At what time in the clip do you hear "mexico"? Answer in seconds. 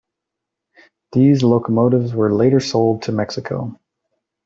3.11-3.79